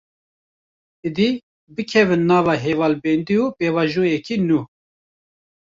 Êdî, 1.07 1.29
bikevin 1.75 2.21
nava 2.29 2.55
hevalbendî 2.65 3.35
û 3.43 3.45
pêvajoyeke 3.57 4.35
nû 4.47 4.59